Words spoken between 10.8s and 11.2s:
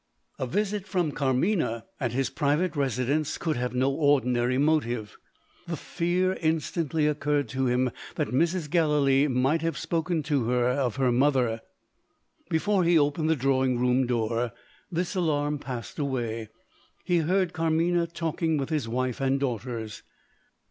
her